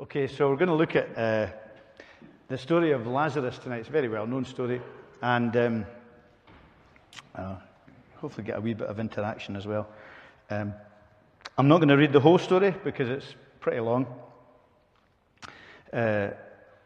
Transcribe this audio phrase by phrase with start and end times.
[0.00, 1.48] Okay, so we're going to look at uh,
[2.46, 3.78] the story of Lazarus tonight.
[3.78, 4.80] It's a very well known story,
[5.20, 5.86] and um,
[7.34, 7.56] uh,
[8.14, 9.88] hopefully get a wee bit of interaction as well.
[10.50, 10.72] Um,
[11.58, 14.06] I'm not going to read the whole story because it's pretty long.
[15.92, 16.28] Uh,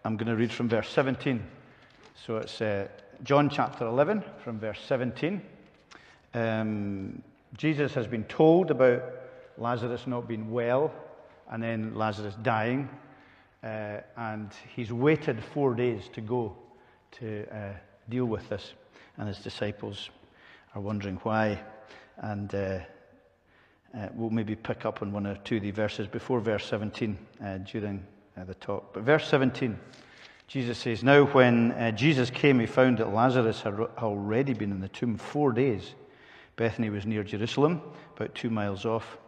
[0.06, 1.44] I'm going to read from verse 17.
[2.14, 2.88] So it's uh,
[3.24, 5.42] John chapter 11 from verse 17.
[6.32, 7.22] Um,
[7.58, 9.02] Jesus has been told about
[9.58, 10.90] Lazarus not being well
[11.52, 12.88] and then Lazarus dying.
[13.62, 16.56] Uh, and he's waited four days to go
[17.12, 17.72] to uh,
[18.08, 18.72] deal with this.
[19.18, 20.10] And his disciples
[20.74, 21.60] are wondering why.
[22.16, 22.80] And uh,
[23.94, 27.18] uh we'll maybe pick up on one or two of the verses before verse 17
[27.44, 28.04] uh, during
[28.36, 28.94] uh, the talk.
[28.94, 29.78] But verse 17,
[30.48, 34.88] Jesus says, Now when Jesus came, he found that Lazarus had already been in the
[34.88, 35.94] tomb four days.
[36.56, 37.82] Bethany was near Jerusalem,
[38.16, 39.18] about two miles off.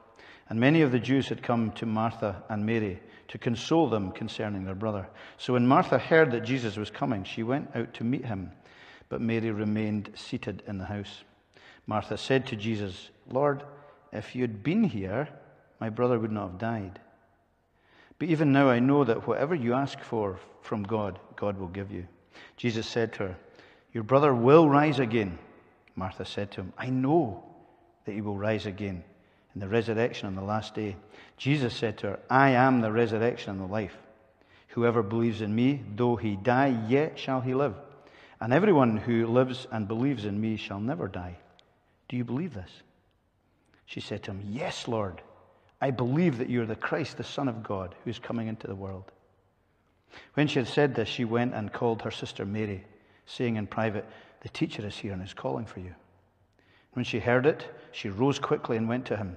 [0.48, 4.64] And many of the Jews had come to Martha and Mary to console them concerning
[4.64, 5.08] their brother.
[5.38, 8.52] So when Martha heard that Jesus was coming, she went out to meet him,
[9.08, 11.24] but Mary remained seated in the house.
[11.86, 13.62] Martha said to Jesus, Lord,
[14.12, 15.28] if you had been here,
[15.80, 17.00] my brother would not have died.
[18.18, 21.90] But even now I know that whatever you ask for from God, God will give
[21.90, 22.06] you.
[22.56, 23.36] Jesus said to her,
[23.92, 25.38] Your brother will rise again.
[25.96, 27.44] Martha said to him, I know
[28.04, 29.04] that he will rise again
[29.54, 30.96] in the resurrection on the last day.
[31.36, 33.96] Jesus said to her, I am the resurrection and the life.
[34.68, 37.74] Whoever believes in me, though he die, yet shall he live.
[38.40, 41.36] And everyone who lives and believes in me shall never die.
[42.08, 42.70] Do you believe this?
[43.86, 45.22] She said to him, Yes, Lord.
[45.80, 48.66] I believe that you are the Christ, the Son of God, who is coming into
[48.66, 49.12] the world.
[50.34, 52.84] When she had said this, she went and called her sister Mary,
[53.26, 54.06] saying in private,
[54.40, 55.94] The teacher is here and is calling for you.
[56.92, 59.36] When she heard it, she rose quickly and went to him.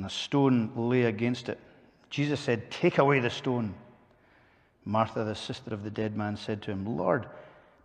[0.00, 1.58] and a stone lay against it.
[2.08, 3.74] Jesus said, Take away the stone.
[4.86, 7.26] Martha, the sister of the dead man, said to him, Lord,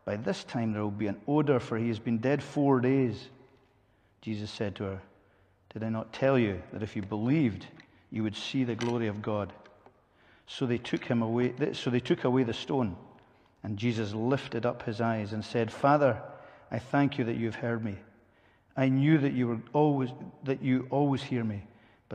[0.06, 3.28] by this time there will be an odor, for he has been dead four days.
[4.22, 5.02] Jesus said to her,
[5.74, 7.68] Did I not tell you that if you believed,
[8.12, 9.52] you would see the glory of God?
[10.48, 12.96] So they took him away, so they took away the stone.
[13.62, 16.22] And Jesus lifted up his eyes and said, Father,
[16.72, 17.98] I thank you that you've heard me.
[18.78, 20.12] I knew that you were always
[20.46, 21.64] that you always hear me.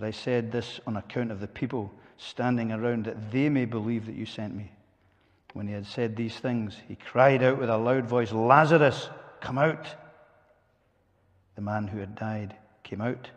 [0.00, 4.06] But I said this on account of the people standing around, that they may believe
[4.06, 4.70] that you sent me.
[5.52, 9.10] When he had said these things, he cried out with a loud voice, Lazarus,
[9.42, 9.86] come out.
[11.54, 13.28] The man who had died came out,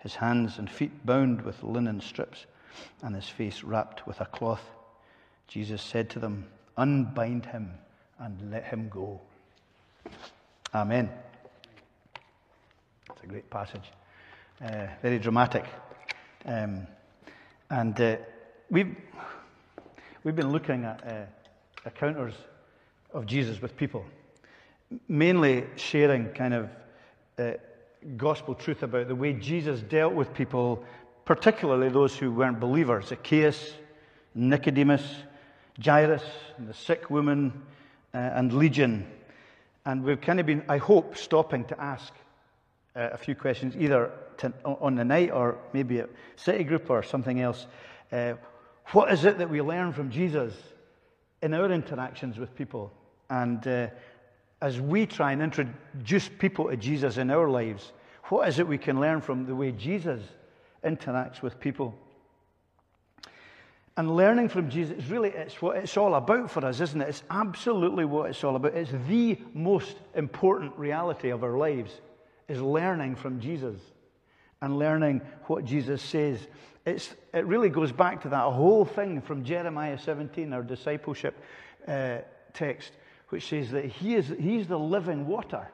[0.00, 2.46] his hands and feet bound with linen strips,
[3.04, 4.68] and his face wrapped with a cloth.
[5.46, 7.70] Jesus said to them, Unbind him
[8.18, 9.20] and let him go.
[10.74, 11.08] Amen.
[13.12, 13.92] It's a great passage,
[14.60, 15.66] uh, very dramatic.
[16.46, 16.86] Um,
[17.68, 18.16] and uh,
[18.70, 18.96] we've,
[20.24, 21.24] we've been looking at uh,
[21.84, 22.34] encounters
[23.12, 24.04] of Jesus with people,
[25.08, 26.70] mainly sharing kind of
[27.38, 27.52] uh,
[28.16, 30.82] gospel truth about the way Jesus dealt with people,
[31.24, 33.74] particularly those who weren't believers Zacchaeus,
[34.34, 35.04] Nicodemus,
[35.84, 36.24] Jairus,
[36.56, 37.52] and the sick woman,
[38.14, 39.06] uh, and Legion.
[39.84, 42.12] And we've kind of been, I hope, stopping to ask
[43.06, 47.40] a few questions, either to, on the night or maybe a city group or something
[47.40, 47.66] else.
[48.12, 48.34] Uh,
[48.92, 50.54] what is it that we learn from Jesus
[51.42, 52.92] in our interactions with people?
[53.28, 53.88] And uh,
[54.60, 57.92] as we try and introduce people to Jesus in our lives,
[58.24, 60.20] what is it we can learn from the way Jesus
[60.84, 61.94] interacts with people?
[63.96, 67.08] And learning from Jesus, really, it's what it's all about for us, isn't it?
[67.08, 68.74] It's absolutely what it's all about.
[68.74, 72.00] It's the most important reality of our lives,
[72.50, 73.80] is learning from Jesus
[74.60, 76.38] and learning what Jesus says.
[76.84, 81.36] It's, it really goes back to that whole thing from Jeremiah 17, our discipleship
[81.86, 82.18] uh,
[82.52, 82.90] text,
[83.28, 85.68] which says that he is, He's the living water.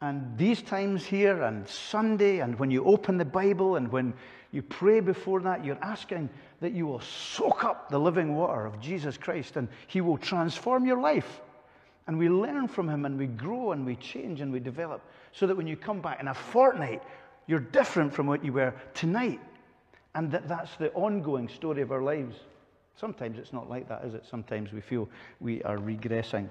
[0.00, 4.14] And these times here, and Sunday, and when you open the Bible, and when
[4.50, 6.28] you pray before that, you're asking
[6.60, 10.84] that you will soak up the living water of Jesus Christ, and He will transform
[10.84, 11.40] your life.
[12.06, 15.02] And we learn from Him, and we grow, and we change, and we develop,
[15.32, 17.02] so that when you come back in a fortnight,
[17.46, 19.40] you're different from what you were tonight.
[20.14, 22.36] And that that's the ongoing story of our lives.
[22.96, 24.24] Sometimes it's not like that, is it?
[24.30, 25.08] Sometimes we feel
[25.40, 26.48] we are regressing.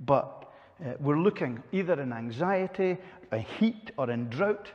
[0.00, 0.50] But
[0.84, 2.98] uh, we're looking either in anxiety,
[3.32, 4.70] in heat, or in drought.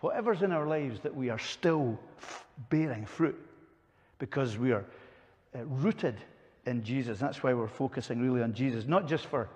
[0.00, 3.38] Whatever's in our lives, that we are still f- bearing fruit
[4.18, 4.84] because we are
[5.54, 6.16] uh, rooted
[6.66, 7.18] in Jesus.
[7.18, 9.48] That's why we're focusing really on Jesus, not just for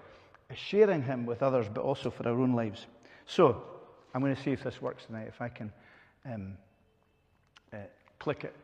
[0.55, 2.87] sharing Him with others, but also for our own lives.
[3.27, 3.63] So,
[4.15, 5.73] I'm going to see if this works tonight, if I can
[6.25, 6.57] um,
[7.73, 7.77] uh,
[8.19, 8.55] click it.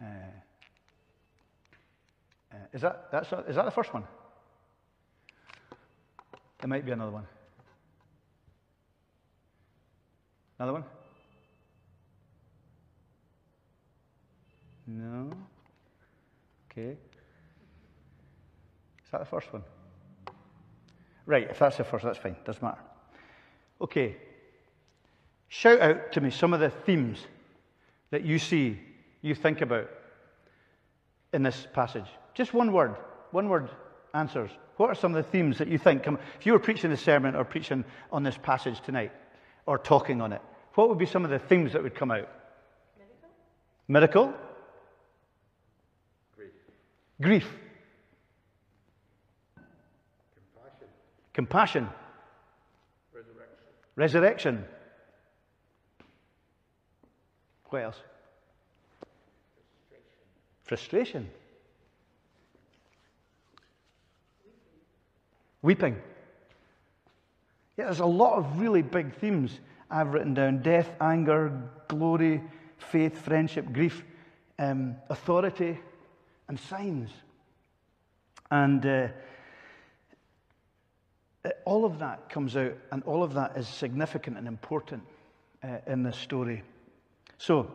[0.00, 0.04] Uh,
[2.52, 4.04] uh, is, that, that's, is that the first one?
[6.60, 7.26] There might be another one.
[10.58, 10.84] Another one?
[14.86, 15.32] No.
[16.70, 16.96] Okay.
[19.14, 19.62] That the first one?
[21.24, 22.34] Right, if that's the first, that's fine.
[22.44, 22.80] Doesn't matter.
[23.80, 24.16] Okay.
[25.46, 27.20] Shout out to me some of the themes
[28.10, 28.76] that you see,
[29.22, 29.88] you think about
[31.32, 32.06] in this passage.
[32.34, 32.96] Just one word,
[33.30, 33.70] one word
[34.14, 34.50] answers.
[34.78, 36.08] What are some of the themes that you think?
[36.08, 39.12] If you were preaching the sermon or preaching on this passage tonight
[39.66, 40.42] or talking on it,
[40.74, 42.28] what would be some of the themes that would come out?
[43.86, 44.32] Miracle?
[44.32, 44.34] Miracle?
[46.36, 46.50] Grief.
[47.22, 47.63] Grief.
[51.34, 51.88] Compassion.
[53.12, 53.66] Resurrection.
[53.96, 54.64] Resurrection.
[57.68, 57.96] What else?
[60.62, 61.26] Frustration.
[61.26, 61.30] Frustration.
[65.62, 65.96] Weeping.
[67.76, 69.58] Yeah, there's a lot of really big themes
[69.90, 71.52] I've written down death, anger,
[71.88, 72.42] glory,
[72.78, 74.04] faith, friendship, grief,
[74.58, 75.78] um, authority,
[76.48, 77.10] and signs.
[78.50, 79.08] And uh,
[81.64, 85.02] all of that comes out, and all of that is significant and important
[85.62, 86.62] uh, in this story.
[87.38, 87.70] So,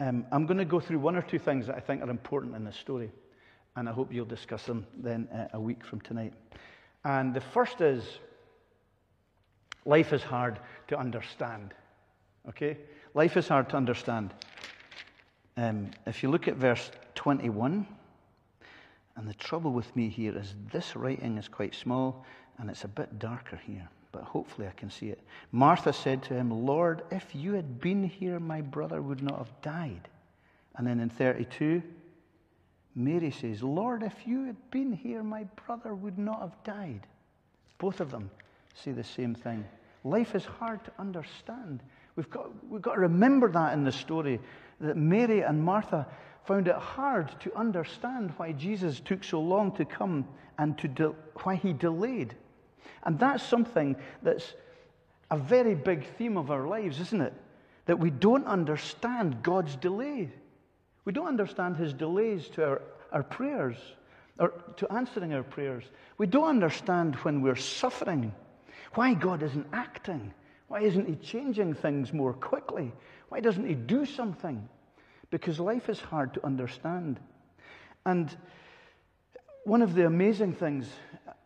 [0.00, 2.54] um, I'm going to go through one or two things that I think are important
[2.54, 3.10] in this story,
[3.76, 6.34] and I hope you'll discuss them then uh, a week from tonight.
[7.04, 8.04] And the first is
[9.84, 10.58] life is hard
[10.88, 11.74] to understand.
[12.48, 12.76] Okay?
[13.14, 14.32] Life is hard to understand.
[15.56, 17.86] Um, if you look at verse 21,
[19.16, 22.24] and the trouble with me here is this writing is quite small
[22.58, 25.20] and it's a bit darker here, but hopefully I can see it.
[25.52, 29.62] Martha said to him, Lord, if you had been here, my brother would not have
[29.62, 30.08] died.
[30.76, 31.82] And then in 32,
[32.94, 37.06] Mary says, Lord, if you had been here, my brother would not have died.
[37.78, 38.30] Both of them
[38.74, 39.64] say the same thing.
[40.04, 41.80] Life is hard to understand.
[42.16, 44.40] We've got, we've got to remember that in the story
[44.80, 46.06] that Mary and Martha
[46.44, 50.26] found it hard to understand why Jesus took so long to come
[50.58, 52.34] and to de- why he delayed.
[53.04, 54.54] And that's something that's
[55.30, 57.34] a very big theme of our lives, isn't it?
[57.86, 60.30] That we don't understand God's delay.
[61.04, 62.82] We don't understand his delays to our,
[63.12, 63.76] our prayers
[64.38, 65.84] or to answering our prayers.
[66.16, 68.32] We don't understand when we're suffering
[68.94, 70.32] why God isn't acting.
[70.68, 72.92] Why isn't he changing things more quickly?
[73.28, 74.68] Why doesn't he do something?
[75.30, 77.20] Because life is hard to understand.
[78.06, 78.34] And
[79.64, 80.88] one of the amazing things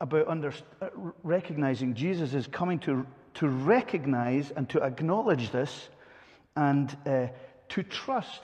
[0.02, 0.88] about under, uh,
[1.22, 5.88] recognizing Jesus is coming to, to recognize and to acknowledge this
[6.56, 7.28] and uh,
[7.68, 8.42] to trust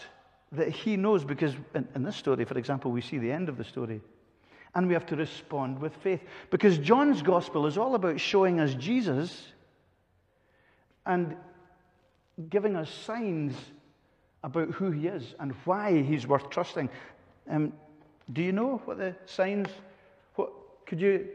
[0.52, 3.58] that he knows, because in, in this story, for example, we see the end of
[3.58, 4.00] the story.
[4.74, 6.20] And we have to respond with faith.
[6.50, 9.48] Because John's gospel is all about showing us Jesus
[11.04, 11.36] and
[12.48, 13.56] giving us signs
[14.44, 16.88] about who he is and why he's worth trusting.
[17.50, 17.72] Um,
[18.32, 19.68] do you know what the signs?
[20.36, 20.52] What
[20.86, 21.28] could you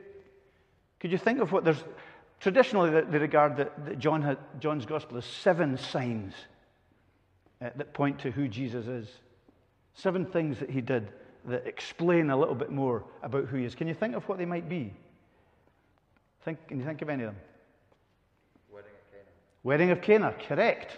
[1.03, 1.83] could you think of what there's
[2.39, 6.33] traditionally that they regard that, that John had, John's gospel as seven signs
[7.62, 9.10] uh, that point to who Jesus is.
[9.95, 11.10] Seven things that he did
[11.43, 13.75] that explain a little bit more about who he is.
[13.75, 14.93] Can you think of what they might be?
[16.45, 17.41] Think, can you think of any of them?
[18.72, 19.25] Wedding of Cana.
[19.63, 20.98] Wedding of Cana, correct.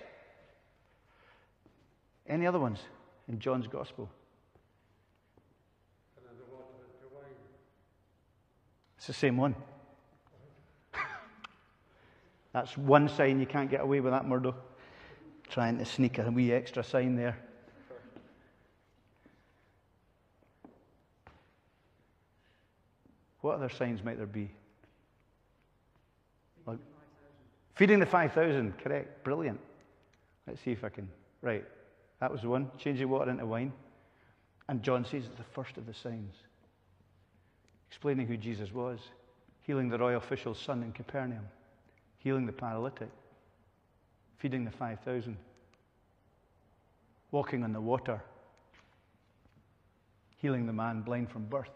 [2.27, 2.77] Any other ones
[3.27, 4.07] in John's Gospel?
[8.97, 9.55] It's the same one.
[12.55, 14.55] That's one sign you can't get away with that, Murdo.
[15.49, 17.37] Trying to sneak a wee extra sign there.
[23.41, 24.49] What other signs might there be?
[26.65, 26.77] Well,
[27.75, 29.25] feeding the 5,000, correct.
[29.25, 29.59] Brilliant.
[30.47, 31.09] Let's see if I can.
[31.41, 31.65] Right.
[32.21, 32.71] That was one.
[32.77, 33.73] Changing water into wine.
[34.69, 36.35] And John says it's the first of the signs.
[37.89, 38.99] Explaining who Jesus was.
[39.63, 41.43] Healing the royal official's son in Capernaum.
[42.25, 43.09] Healing the paralytic.
[44.39, 45.37] Feeding the 5,000.
[47.29, 48.19] Walking on the water.
[50.37, 51.69] Healing the man blind from birth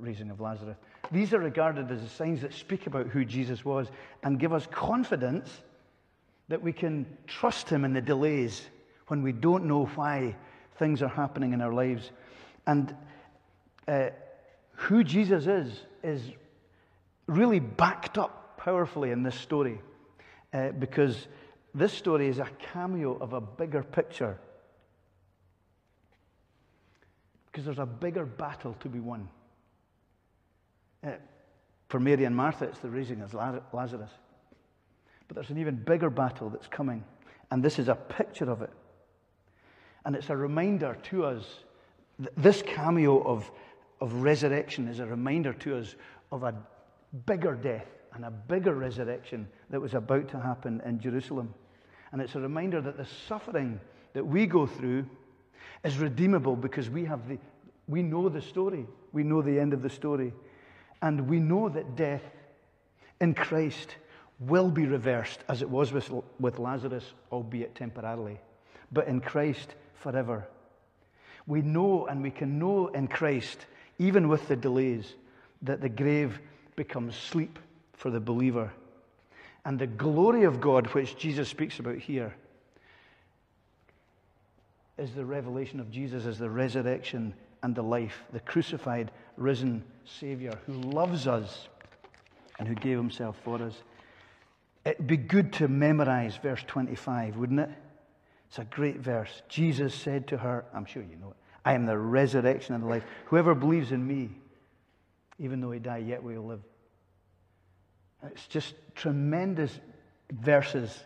[0.00, 0.76] raising of Lazarus.
[1.12, 3.88] These are regarded as the signs that speak about who Jesus was
[4.22, 5.60] and give us confidence
[6.48, 8.68] that we can trust him in the delays
[9.06, 10.34] when we don't know why
[10.78, 12.10] things are happening in our lives.
[12.66, 12.96] And
[13.86, 14.08] uh,
[14.72, 16.22] who Jesus is, is
[17.30, 19.80] really backed up powerfully in this story
[20.52, 21.28] uh, because
[21.74, 24.38] this story is a cameo of a bigger picture.
[27.46, 29.28] Because there's a bigger battle to be won.
[31.04, 31.12] Uh,
[31.88, 33.34] for Mary and Martha, it's the raising of
[33.72, 34.10] Lazarus.
[35.28, 37.04] But there's an even bigger battle that's coming,
[37.50, 38.70] and this is a picture of it.
[40.04, 41.44] And it's a reminder to us,
[42.36, 43.50] this cameo of,
[44.00, 45.94] of resurrection is a reminder to us
[46.32, 46.54] of a
[47.26, 51.54] bigger death and a bigger resurrection that was about to happen in Jerusalem.
[52.12, 53.80] And it's a reminder that the suffering
[54.12, 55.06] that we go through
[55.84, 57.38] is redeemable because we have the
[57.90, 58.86] we know the story.
[59.12, 60.32] We know the end of the story.
[61.02, 62.22] And we know that death
[63.20, 63.96] in Christ
[64.38, 68.38] will be reversed as it was with, with Lazarus, albeit temporarily,
[68.92, 70.46] but in Christ forever.
[71.46, 73.66] We know and we can know in Christ,
[73.98, 75.14] even with the delays,
[75.62, 76.38] that the grave
[76.80, 77.58] becomes sleep
[77.92, 78.72] for the believer.
[79.66, 82.34] And the glory of God, which Jesus speaks about here,
[84.96, 90.58] is the revelation of Jesus as the resurrection and the life, the crucified, risen Savior
[90.64, 91.68] who loves us
[92.58, 93.74] and who gave himself for us.
[94.86, 97.70] It'd be good to memorize verse 25, wouldn't it?
[98.48, 99.42] It's a great verse.
[99.50, 102.88] Jesus said to her, I'm sure you know it, I am the resurrection and the
[102.88, 103.04] life.
[103.26, 104.30] Whoever believes in me,
[105.38, 106.60] even though he die, yet we will live.
[108.24, 109.78] It's just tremendous
[110.30, 111.04] verses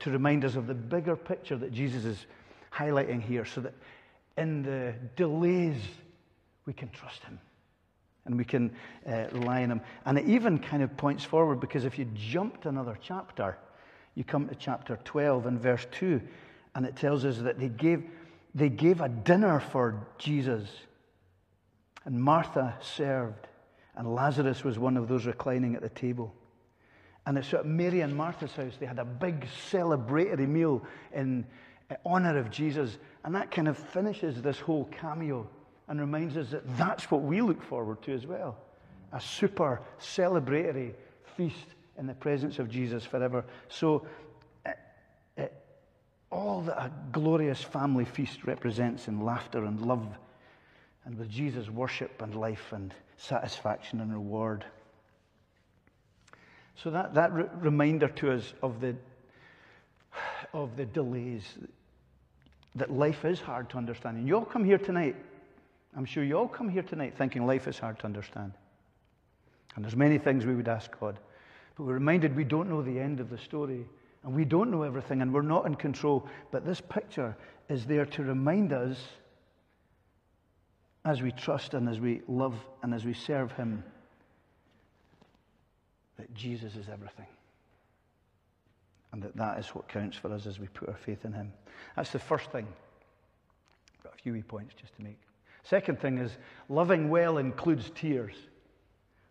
[0.00, 2.26] to remind us of the bigger picture that Jesus is
[2.72, 3.74] highlighting here so that
[4.36, 5.76] in the delays,
[6.66, 7.38] we can trust Him
[8.24, 8.70] and we can
[9.06, 9.80] uh, rely on Him.
[10.04, 13.58] And it even kind of points forward because if you jump to another chapter,
[14.14, 16.20] you come to chapter 12 and verse 2,
[16.74, 18.04] and it tells us that they gave,
[18.54, 20.68] they gave a dinner for Jesus,
[22.04, 23.46] and Martha served,
[23.96, 26.34] and Lazarus was one of those reclining at the table.
[27.26, 31.46] And it's at Mary and Martha's house, they had a big celebratory meal in
[32.04, 32.98] honor of Jesus.
[33.24, 35.48] And that kind of finishes this whole cameo
[35.88, 38.56] and reminds us that that's what we look forward to as well
[39.12, 40.94] a super celebratory
[41.36, 43.44] feast in the presence of Jesus forever.
[43.68, 44.06] So,
[44.64, 44.70] uh,
[45.36, 45.46] uh,
[46.30, 50.06] all that a glorious family feast represents in laughter and love,
[51.04, 54.64] and with Jesus' worship and life and satisfaction and reward.
[56.76, 58.96] So, that, that re- reminder to us of the,
[60.52, 61.58] of the delays
[62.76, 64.16] that life is hard to understand.
[64.16, 65.16] And you all come here tonight,
[65.96, 68.52] I'm sure you all come here tonight thinking life is hard to understand.
[69.74, 71.18] And there's many things we would ask God.
[71.76, 73.86] But we're reminded we don't know the end of the story.
[74.22, 76.28] And we don't know everything, and we're not in control.
[76.50, 77.36] But this picture
[77.68, 78.98] is there to remind us
[81.04, 83.82] as we trust and as we love and as we serve Him
[86.20, 87.26] that Jesus is everything
[89.12, 91.52] and that that is what counts for us as we put our faith in Him.
[91.96, 92.66] That's the first thing.
[94.04, 95.18] Got a few wee points just to make.
[95.62, 96.32] Second thing is
[96.68, 98.34] loving well includes tears.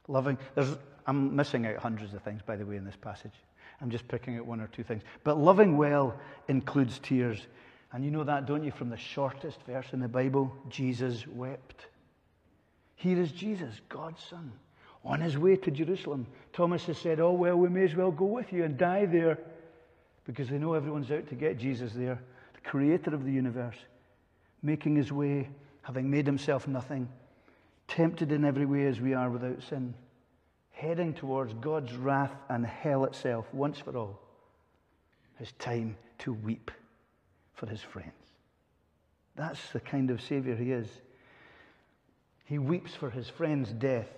[0.07, 3.33] Loving, there's, I'm missing out hundreds of things, by the way, in this passage.
[3.81, 5.03] I'm just picking out one or two things.
[5.23, 7.47] But loving well includes tears.
[7.91, 10.53] And you know that, don't you, from the shortest verse in the Bible?
[10.69, 11.87] Jesus wept.
[12.95, 14.51] Here is Jesus, God's Son,
[15.03, 16.27] on his way to Jerusalem.
[16.53, 19.37] Thomas has said, Oh, well, we may as well go with you and die there
[20.25, 22.19] because they know everyone's out to get Jesus there,
[22.53, 23.77] the creator of the universe,
[24.61, 25.49] making his way,
[25.81, 27.07] having made himself nothing,
[27.87, 29.93] tempted in every way as we are without sin,
[30.71, 34.19] heading towards God's wrath and hell itself once for all.
[35.37, 36.69] His time to weep
[37.55, 38.13] for his friends.
[39.35, 40.87] That's the kind of Savior he is.
[42.45, 44.09] He weeps for his friend's death.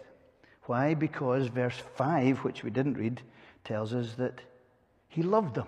[0.66, 0.94] Why?
[0.94, 3.22] Because verse 5, which we didn't read,
[3.64, 4.42] tells us that
[5.08, 5.68] he loved them.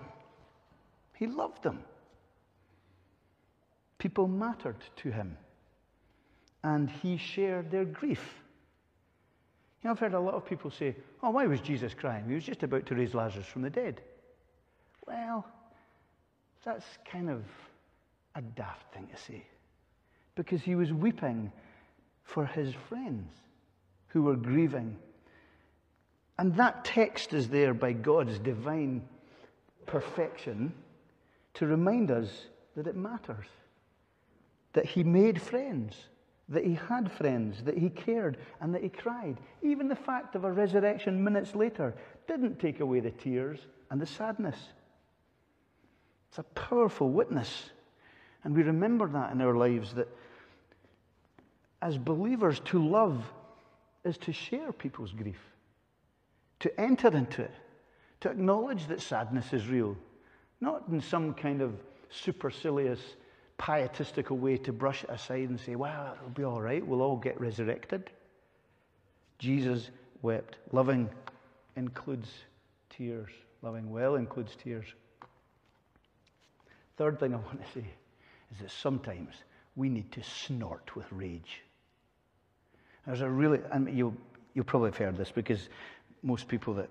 [1.14, 1.80] He loved them.
[3.98, 5.36] People mattered to him.
[6.62, 8.22] And he shared their grief.
[9.82, 12.24] You know, I've heard a lot of people say, oh, why was Jesus crying?
[12.26, 14.00] He was just about to raise Lazarus from the dead.
[15.06, 15.46] Well,
[16.64, 17.42] that's kind of
[18.34, 19.44] a daft thing to say.
[20.34, 21.52] Because he was weeping
[22.22, 23.28] for his friends
[24.14, 24.96] who were grieving.
[26.38, 29.02] And that text is there by God's divine
[29.86, 30.72] perfection
[31.54, 33.46] to remind us that it matters.
[34.72, 35.96] That he made friends,
[36.48, 39.36] that he had friends, that he cared, and that he cried.
[39.62, 41.92] Even the fact of a resurrection minutes later
[42.28, 43.58] didn't take away the tears
[43.90, 44.56] and the sadness.
[46.28, 47.70] It's a powerful witness.
[48.44, 50.08] And we remember that in our lives that
[51.82, 53.24] as believers, to love
[54.04, 55.40] is to share people's grief,
[56.60, 57.54] to enter into it,
[58.20, 59.96] to acknowledge that sadness is real,
[60.60, 61.74] not in some kind of
[62.10, 63.00] supercilious,
[63.58, 67.16] pietistical way to brush it aside and say, well, it'll be all right, we'll all
[67.16, 68.10] get resurrected.
[69.38, 69.90] Jesus
[70.22, 70.56] wept.
[70.72, 71.08] Loving
[71.76, 72.30] includes
[72.90, 73.30] tears,
[73.62, 74.86] loving well includes tears.
[76.96, 77.86] Third thing I want to say
[78.52, 79.34] is that sometimes
[79.76, 81.62] we need to snort with rage.
[83.06, 84.16] There's a really, and you'll,
[84.54, 85.68] you'll probably have heard this because
[86.22, 86.88] most people that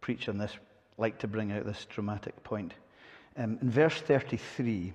[0.00, 0.56] preach on this
[0.96, 2.72] like to bring out this dramatic point.
[3.36, 4.92] Um, in verse 33,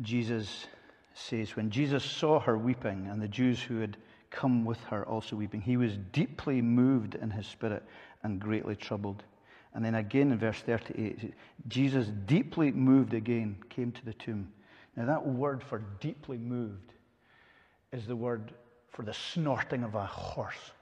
[0.00, 0.66] Jesus
[1.14, 3.96] says, When Jesus saw her weeping and the Jews who had
[4.30, 7.82] come with her also weeping, he was deeply moved in his spirit
[8.22, 9.22] and greatly troubled.
[9.74, 11.34] And then again in verse 38,
[11.68, 14.52] Jesus, deeply moved again, came to the tomb.
[14.96, 16.92] Now, that word for deeply moved
[17.92, 18.52] is the word
[18.90, 20.72] for the snorting of a horse.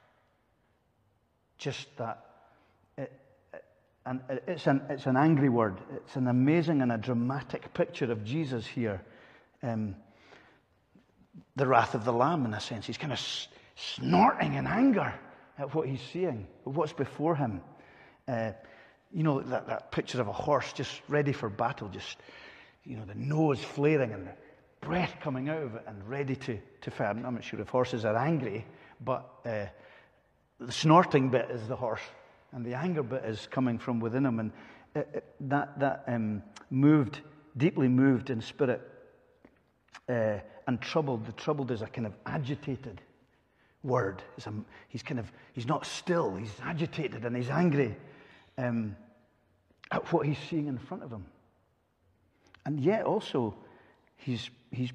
[1.57, 2.25] Just that.
[2.97, 3.11] It,
[4.05, 5.77] and it's an, it's an angry word.
[5.95, 9.01] It's an amazing and a dramatic picture of Jesus here.
[9.63, 9.95] Um,
[11.55, 12.85] the wrath of the Lamb, in a sense.
[12.85, 13.19] He's kind of
[13.75, 15.13] snorting in anger
[15.57, 17.61] at what he's seeing, what's before him.
[18.27, 18.51] Uh,
[19.11, 22.17] you know, that, that picture of a horse just ready for battle, just,
[22.83, 24.33] you know, the nose flaring and the
[24.81, 27.09] breath coming out of it and ready to, to fight.
[27.09, 28.65] I'm not sure if horses are angry,
[29.03, 29.65] but uh,
[30.59, 32.01] the snorting bit is the horse,
[32.51, 34.39] and the anger bit is coming from within him.
[34.39, 34.51] And
[34.95, 37.21] it, it, that, that um, moved,
[37.57, 38.81] deeply moved in spirit
[40.07, 41.25] uh, and troubled.
[41.25, 43.01] The troubled is a kind of agitated
[43.83, 44.23] word.
[44.45, 44.51] A,
[44.87, 47.95] he's kind of, he's not still, he's agitated and he's angry
[48.57, 48.95] um,
[49.91, 51.25] at what he's seeing in front of him.
[52.65, 53.55] And yet also,
[54.17, 54.91] he's, he's,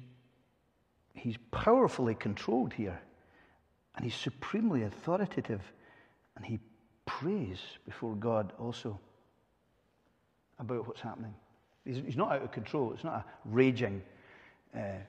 [1.13, 2.99] he's powerfully controlled here.
[3.95, 5.61] And he's supremely authoritative.
[6.35, 6.59] And he
[7.05, 8.99] prays before God also
[10.59, 11.33] about what's happening.
[11.85, 12.93] He's, he's not out of control.
[12.93, 14.01] It's not a raging,
[14.75, 14.99] uh,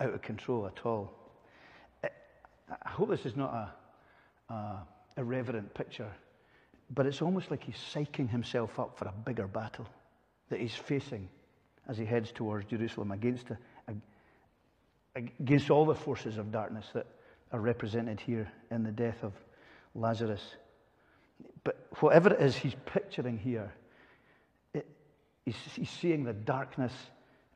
[0.00, 1.12] out of control at all.
[2.04, 3.52] I hope this is not
[4.50, 4.86] a, a
[5.18, 6.10] irreverent picture,
[6.94, 9.86] but it's almost like he's psyching himself up for a bigger battle
[10.48, 11.28] that he's facing
[11.88, 13.94] as he heads towards Jerusalem against, a,
[15.14, 17.06] against all the forces of darkness that
[17.52, 19.32] are represented here in the death of
[19.94, 20.42] Lazarus.
[21.64, 23.72] But whatever it is he's picturing here,
[24.74, 24.86] it,
[25.44, 26.92] he's, he's seeing the darkness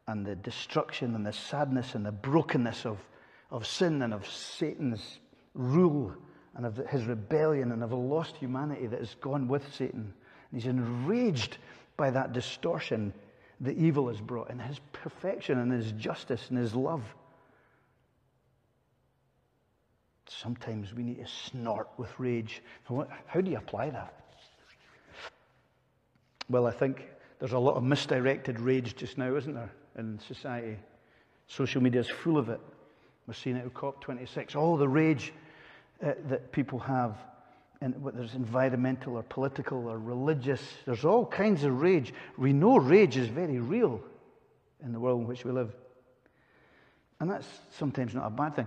[0.07, 2.99] and the destruction and the sadness and the brokenness of,
[3.51, 5.19] of sin and of Satan's
[5.55, 6.13] rule
[6.55, 10.13] and of his rebellion and of a lost humanity that has gone with Satan.
[10.51, 11.59] And he's enraged
[11.97, 13.13] by that distortion
[13.61, 17.03] the evil has brought in his perfection and his justice and his love.
[20.29, 22.63] Sometimes we need to snort with rage.
[23.27, 24.13] How do you apply that?
[26.51, 30.77] Well, I think there's a lot of misdirected rage just now, isn't there, in society?
[31.49, 32.61] Social media is full of it.
[33.27, 34.57] We're seeing it at COP26.
[34.57, 35.33] All the rage
[36.05, 37.17] uh, that people have
[37.81, 42.13] and whether it's environmental or political or religious, there's all kinds of rage.
[42.39, 44.01] We know rage is very real
[44.83, 45.73] in the world in which we live.
[47.21, 47.47] And that's
[47.79, 48.67] sometimes not a bad thing.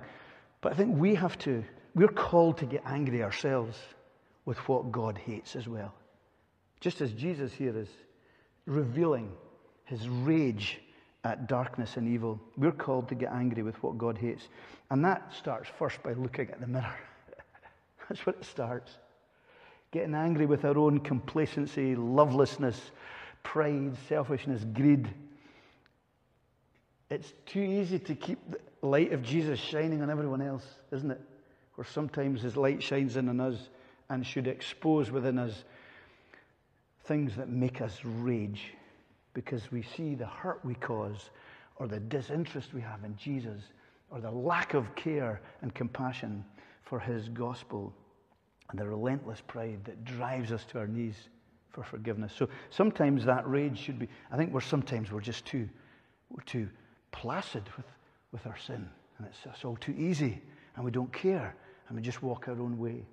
[0.61, 1.63] But I think we have to,
[1.95, 3.77] we're called to get angry ourselves
[4.45, 5.93] with what God hates as well.
[6.79, 7.89] Just as Jesus here is
[8.65, 9.31] revealing
[9.85, 10.79] his rage
[11.23, 14.47] at darkness and evil, we're called to get angry with what God hates.
[14.89, 16.95] And that starts first by looking at the mirror.
[18.09, 18.91] That's where it starts.
[19.91, 22.91] Getting angry with our own complacency, lovelessness,
[23.43, 25.07] pride, selfishness, greed.
[27.09, 31.21] It's too easy to keep the light of Jesus shining on everyone else, isn't it?
[31.75, 33.69] Where sometimes his light shines in on us
[34.09, 35.63] and should expose within us
[37.05, 38.73] things that make us rage
[39.33, 41.29] because we see the hurt we cause
[41.77, 43.61] or the disinterest we have in Jesus
[44.11, 46.43] or the lack of care and compassion
[46.83, 47.93] for his gospel
[48.69, 51.29] and the relentless pride that drives us to our knees
[51.69, 52.33] for forgiveness.
[52.35, 55.69] So sometimes that rage should be, I think we're sometimes we're just too,
[56.29, 56.69] we're too
[57.11, 57.85] placid with,
[58.31, 58.89] with our sin.
[59.17, 60.41] And it's, it's all too easy
[60.75, 61.55] and we don't care
[61.87, 63.05] and we just walk our own way.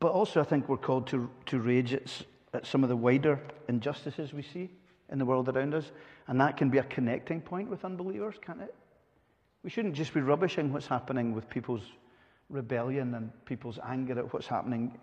[0.00, 2.22] But also I think we're called to, to rage at,
[2.54, 4.70] at some of the wider injustices we see
[5.10, 5.92] in the world around us.
[6.26, 8.74] And that can be a connecting point with unbelievers, can't it?
[9.62, 11.82] We shouldn't just be rubbishing what's happening with people's
[12.50, 14.98] rebellion and people's anger at what's happening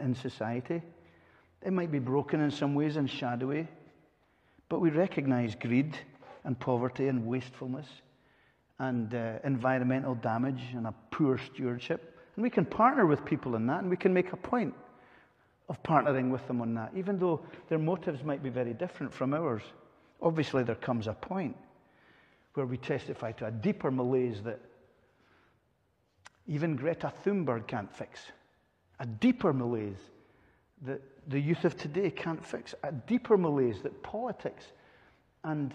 [0.00, 0.82] in society.
[1.62, 3.68] It might be broken in some ways and shadowy,
[4.68, 5.96] but we recognize greed
[6.44, 7.86] and poverty and wastefulness
[8.78, 12.18] and uh, environmental damage and a poor stewardship.
[12.36, 14.74] And we can partner with people in that and we can make a point
[15.68, 19.34] of partnering with them on that, even though their motives might be very different from
[19.34, 19.62] ours.
[20.22, 21.56] Obviously, there comes a point
[22.54, 24.58] where we testify to a deeper malaise that
[26.50, 28.20] even Greta Thunberg can't fix,
[28.98, 30.00] a deeper malaise
[30.82, 34.64] that the youth of today can't fix, a deeper malaise that politics
[35.44, 35.72] and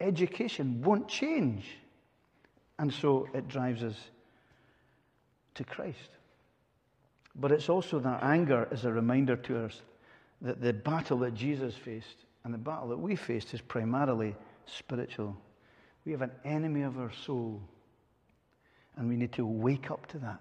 [0.00, 1.66] education won't change.
[2.78, 3.96] And so it drives us
[5.56, 6.10] to Christ.
[7.34, 9.82] But it's also that anger is a reminder to us
[10.42, 15.36] that the battle that Jesus faced and the battle that we faced is primarily spiritual.
[16.04, 17.60] We have an enemy of our soul,
[18.96, 20.40] and we need to wake up to that.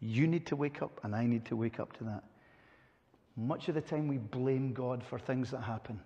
[0.00, 2.24] You need to wake up, and I need to wake up to that.
[3.36, 6.00] Much of the time, we blame God for things that happen,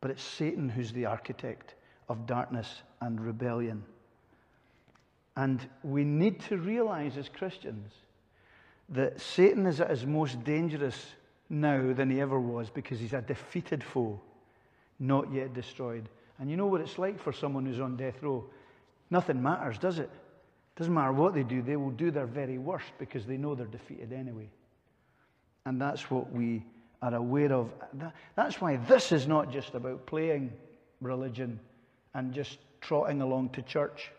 [0.00, 1.74] but it's Satan who's the architect
[2.08, 3.84] of darkness and rebellion.
[5.36, 7.92] And we need to realize as Christians
[8.88, 10.96] that Satan is at his most dangerous
[11.50, 14.20] now than he ever was because he's a defeated foe,
[14.98, 16.08] not yet destroyed.
[16.38, 18.44] And you know what it's like for someone who's on death row?
[19.10, 20.10] Nothing matters, does it?
[20.78, 23.66] Doesn't matter what they do, they will do their very worst because they know they're
[23.66, 24.48] defeated anyway.
[25.66, 26.64] And that's what we
[27.02, 27.72] are aware of.
[28.36, 30.52] That's why this is not just about playing
[31.00, 31.58] religion
[32.14, 34.12] and just trotting along to church.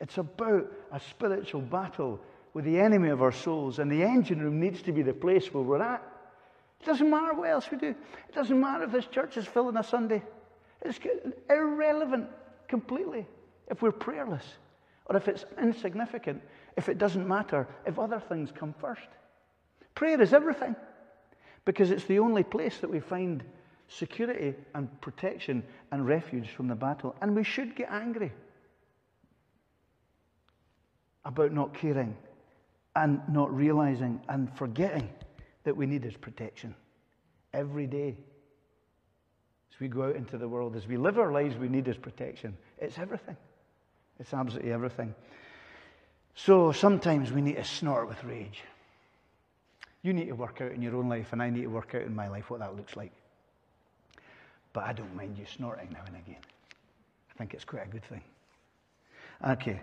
[0.00, 2.18] It's about a spiritual battle
[2.52, 5.54] with the enemy of our souls, and the engine room needs to be the place
[5.54, 6.02] where we're at.
[6.80, 7.90] It doesn't matter what else we do.
[7.90, 10.22] It doesn't matter if this church is filling on a Sunday.
[10.82, 10.98] It's
[11.48, 12.26] irrelevant
[12.66, 13.24] completely
[13.68, 14.44] if we're prayerless
[15.06, 16.42] or if it's insignificant,
[16.76, 19.08] if it doesn't matter, if other things come first.
[19.94, 20.76] Prayer is everything
[21.64, 23.42] because it's the only place that we find
[23.88, 27.14] security and protection and refuge from the battle.
[27.20, 28.32] And we should get angry
[31.24, 32.16] about not caring
[32.94, 35.08] and not realizing and forgetting
[35.64, 36.74] that we need His protection
[37.52, 38.16] every day.
[39.72, 41.98] As we go out into the world, as we live our lives, we need His
[41.98, 42.56] protection.
[42.78, 43.36] It's everything,
[44.18, 45.14] it's absolutely everything.
[46.34, 48.62] So sometimes we need to snort with rage.
[50.02, 52.02] You need to work out in your own life, and I need to work out
[52.02, 53.12] in my life what that looks like.
[54.72, 56.42] But I don't mind you snorting now and again.
[57.30, 58.22] I think it's quite a good thing.
[59.46, 59.80] Okay,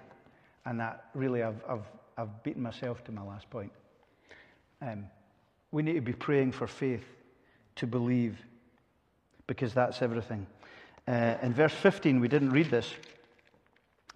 [0.65, 1.85] and that really, I've, I've,
[2.17, 3.71] I've beaten myself to my last point.
[4.81, 5.05] Um,
[5.71, 7.03] we need to be praying for faith
[7.77, 8.37] to believe
[9.47, 10.45] because that's everything.
[11.07, 12.89] Uh, in verse 15, we didn't read this,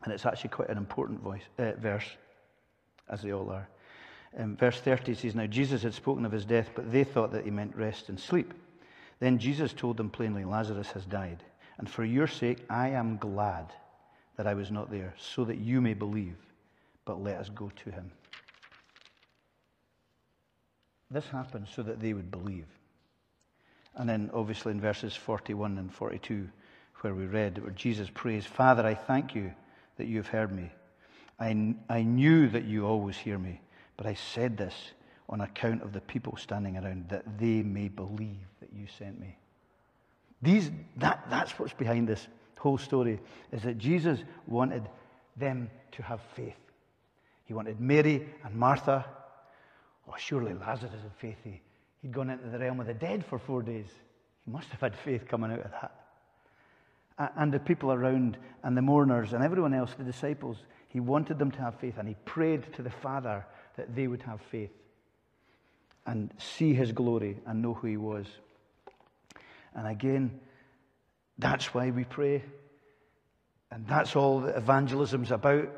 [0.04, 2.06] and it's actually quite an important voice, uh, verse,
[3.10, 3.68] as they all are.
[4.38, 7.46] Um, verse 30 says, Now Jesus had spoken of his death, but they thought that
[7.46, 8.54] he meant rest and sleep.
[9.20, 11.44] Then Jesus told them plainly, Lazarus has died,
[11.78, 13.74] and for your sake I am glad
[14.36, 16.38] that I was not there, so that you may believe,
[17.06, 18.12] but let us go to him.
[21.10, 22.68] This happened so that they would believe.
[23.96, 26.48] And then, obviously, in verses 41 and 42,
[27.02, 29.52] where we read, where Jesus prays, Father, I thank you
[29.98, 30.72] that you have heard me.
[31.40, 33.62] I, I knew that you always hear me,
[33.96, 34.74] but I said this
[35.30, 39.38] on account of the people standing around, that they may believe that you sent me.
[40.42, 43.20] These, that, that's what's behind this whole story,
[43.52, 44.88] is that Jesus wanted
[45.36, 46.56] them to have faith.
[47.46, 49.06] He wanted Mary and Martha.
[50.08, 51.38] Oh, surely Lazarus had faith.
[51.44, 51.62] He,
[52.02, 53.88] He'd gone into the realm of the dead for four days.
[54.46, 56.07] He must have had faith coming out of that.
[57.18, 60.58] And the people around, and the mourners, and everyone else, the disciples,
[60.90, 64.22] he wanted them to have faith, and he prayed to the Father that they would
[64.22, 64.72] have faith
[66.06, 68.26] and see his glory and know who he was.
[69.76, 70.40] And again,
[71.38, 72.44] that's why we pray.
[73.72, 75.70] And that's all that evangelism's about.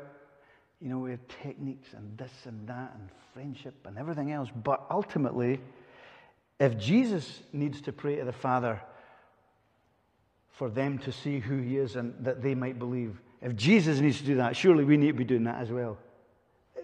[0.80, 4.48] You know, we have techniques and this and that and friendship and everything else.
[4.54, 5.60] But ultimately,
[6.58, 8.80] if Jesus needs to pray to the Father
[10.60, 14.18] for them to see who he is and that they might believe, If Jesus needs
[14.18, 15.96] to do that, surely we need to be doing that as well.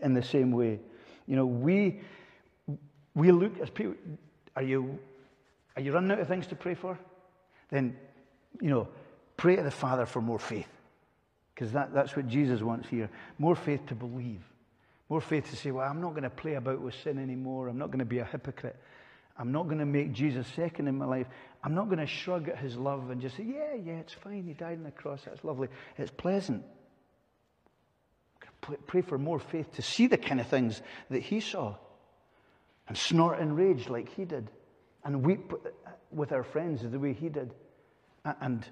[0.01, 0.81] In the same way.
[1.27, 2.01] You know, we,
[3.15, 3.93] we look as people,
[4.57, 4.99] are you,
[5.77, 6.99] are you running out of things to pray for?
[7.69, 7.99] Then,
[8.62, 8.89] you know,
[9.37, 10.73] pray to the Father for more faith.
[11.55, 13.11] Because that, that's what Jesus wants here.
[13.39, 14.41] More faith to believe.
[15.11, 17.69] More faith to say, well, I'm not going to play about with sin anymore.
[17.69, 18.77] I'm not going to be a hypocrite.
[19.39, 21.27] I'm not going to make Jesus second in my life.
[21.66, 24.44] I'm not going to shrug at his love and just say, yeah, yeah, it's fine.
[24.46, 25.22] He died on the cross.
[25.24, 25.66] That's lovely.
[25.98, 26.64] It's pleasant.
[28.87, 31.74] Pray for more faith to see the kind of things that he saw
[32.87, 34.48] and snort in rage like he did
[35.05, 37.52] and weep uh, with our friends the way he did
[38.40, 38.64] and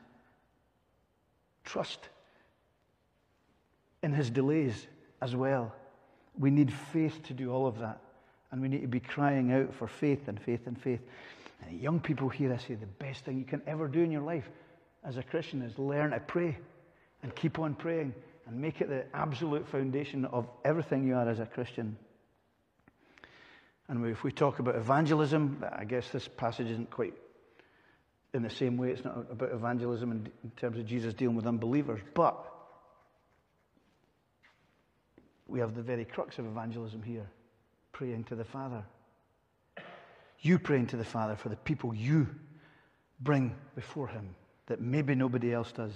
[1.65, 1.99] trust
[4.05, 4.87] in his delays
[5.21, 5.75] as well.
[6.39, 8.01] We need faith to do all of that.
[8.53, 11.01] And we need to be crying out for faith and faith and faith.
[11.67, 14.23] And young people here, I say the best thing you can ever do in your
[14.23, 14.49] life
[15.05, 16.57] as a Christian is learn to pray
[17.23, 18.15] and keep on praying
[18.47, 21.97] and make it the absolute foundation of everything you are as a Christian.
[23.89, 27.15] And if we talk about evangelism, I guess this passage isn't quite
[28.33, 28.91] in the same way.
[28.91, 32.45] It's not about evangelism in, in terms of Jesus dealing with unbelievers, but
[35.47, 37.27] we have the very crux of evangelism here
[37.93, 38.85] praying to the Father.
[40.45, 42.29] You praying to the Father for the people you
[43.21, 44.35] bring before Him
[44.67, 45.93] that maybe nobody else does.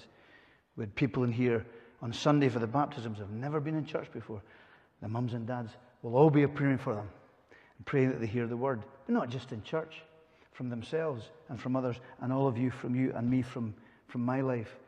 [0.75, 1.67] We had people in here
[2.01, 4.41] on Sunday for the baptisms have never been in church before.
[5.03, 7.11] The mums and dads will all be praying for them
[7.77, 10.01] and praying that they hear the word, but not just in church,
[10.53, 13.75] from themselves and from others, and all of you from you and me from,
[14.07, 14.79] from my life.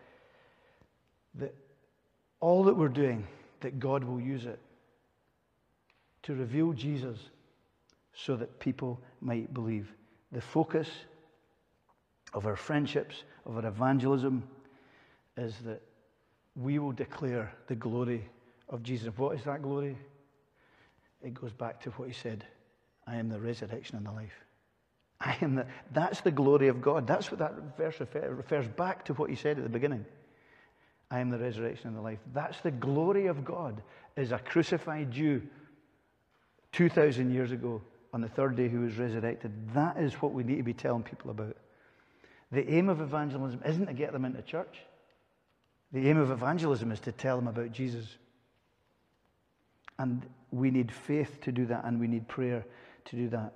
[1.34, 1.54] That
[2.40, 3.26] all that we're doing
[3.60, 4.58] that God will use it
[6.22, 7.18] to reveal Jesus
[8.14, 9.92] so that people might believe.
[10.32, 10.88] The focus
[12.34, 14.42] of our friendships, of our evangelism,
[15.36, 15.80] is that
[16.56, 18.28] we will declare the glory
[18.68, 19.08] of Jesus.
[19.16, 19.96] What is that glory?
[21.22, 22.44] It goes back to what he said
[23.06, 24.44] I am the resurrection and the life.
[25.20, 27.06] I am the, that's the glory of God.
[27.06, 30.04] That's what that verse refer, refers back to what he said at the beginning.
[31.10, 32.20] I am the resurrection and the life.
[32.32, 33.82] That's the glory of God
[34.16, 35.42] is a crucified Jew
[36.72, 39.52] 2,000 years ago on the third day who was resurrected.
[39.74, 41.56] That is what we need to be telling people about.
[42.52, 44.78] The aim of evangelism isn't to get them into church.
[45.92, 48.06] The aim of evangelism is to tell them about Jesus.
[49.98, 52.64] And we need faith to do that, and we need prayer
[53.06, 53.52] to do that.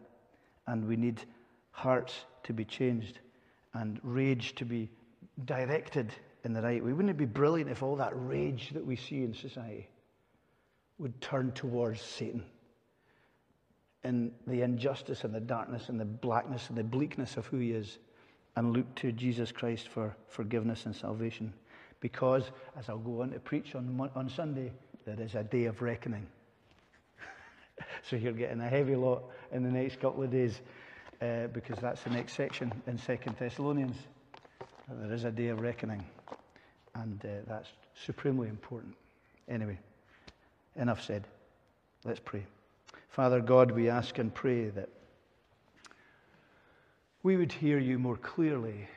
[0.66, 1.20] And we need
[1.70, 2.14] hearts
[2.44, 3.18] to be changed
[3.72, 4.88] and rage to be
[5.44, 6.12] directed
[6.44, 6.92] in the right way.
[6.92, 9.88] Wouldn't it be brilliant if all that rage that we see in society
[10.98, 12.44] would turn towards Satan
[14.04, 17.72] in the injustice and the darkness and the blackness and the bleakness of who he
[17.72, 17.98] is
[18.56, 21.52] and look to Jesus Christ for forgiveness and salvation?
[22.00, 24.72] Because, as I'll go on to preach on, on Sunday,
[25.06, 26.26] there is a day of reckoning.
[28.08, 30.60] so you're getting a heavy lot in the next couple of days
[31.22, 33.96] uh, because that's the next section in Second Thessalonians.
[34.88, 36.04] There is a day of reckoning.
[36.94, 37.68] And uh, that's
[38.04, 38.94] supremely important.
[39.48, 39.78] Anyway,
[40.76, 41.26] enough said.
[42.04, 42.44] Let's pray.
[43.14, 44.88] Father God, we ask and pray that
[47.22, 48.88] we would hear you more clearly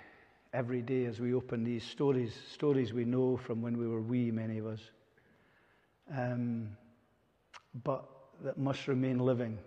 [0.53, 4.31] every day as we open these stories, stories we know from when we were wee,
[4.31, 4.79] many of us,
[6.17, 6.75] um,
[7.83, 8.09] but
[8.43, 9.59] that must remain living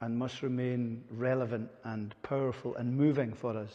[0.00, 3.70] and must remain relevant and powerful and moving for us.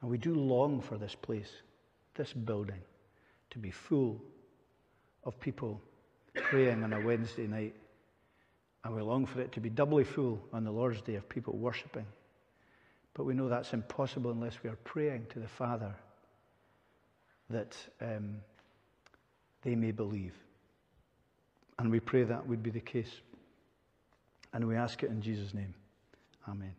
[0.00, 1.50] And we do long for this place
[2.14, 2.80] this building
[3.50, 4.18] to be full
[5.24, 5.82] of people
[6.34, 7.74] praying on a Wednesday night.
[8.88, 11.54] And we long for it to be doubly full on the Lord's Day of people
[11.54, 12.06] worshipping.
[13.12, 15.94] But we know that's impossible unless we are praying to the Father
[17.50, 18.36] that um,
[19.60, 20.32] they may believe.
[21.78, 23.10] And we pray that would be the case.
[24.54, 25.74] And we ask it in Jesus' name.
[26.48, 26.74] Amen.